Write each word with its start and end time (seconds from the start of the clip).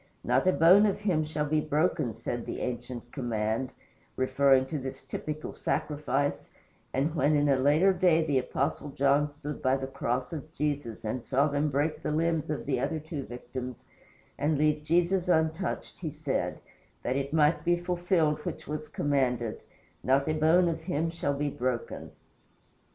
"Not 0.23 0.47
a 0.47 0.51
bone 0.51 0.87
of 0.87 1.01
him 1.01 1.23
shall 1.23 1.45
be 1.45 1.61
broken," 1.61 2.15
said 2.15 2.47
the 2.47 2.61
ancient 2.61 3.11
command, 3.11 3.69
referring 4.15 4.65
to 4.65 4.79
this 4.79 5.03
typical 5.03 5.53
sacrifice; 5.53 6.49
and 6.91 7.13
when 7.13 7.35
in 7.35 7.47
a 7.47 7.55
later 7.55 7.93
day 7.93 8.25
the 8.25 8.39
Apostle 8.39 8.89
John 8.89 9.29
stood 9.29 9.61
by 9.61 9.77
the 9.77 9.85
cross 9.85 10.33
of 10.33 10.51
Jesus 10.51 11.05
and 11.05 11.23
saw 11.23 11.47
them 11.47 11.69
break 11.69 12.01
the 12.01 12.09
limbs 12.09 12.49
of 12.49 12.65
the 12.65 12.79
other 12.79 12.99
two 12.99 13.27
victims 13.27 13.83
and 14.39 14.57
leave 14.57 14.83
Jesus 14.83 15.27
untouched, 15.27 15.99
he 15.99 16.09
said, 16.09 16.57
"that 17.03 17.15
it 17.15 17.31
might 17.31 17.63
be 17.63 17.77
fulfilled 17.77 18.39
which 18.39 18.67
was 18.67 18.89
commanded, 18.89 19.61
not 20.03 20.27
a 20.27 20.33
bone 20.33 20.67
of 20.67 20.81
Him 20.81 21.11
shall 21.11 21.35
be 21.35 21.51
broken." 21.51 22.09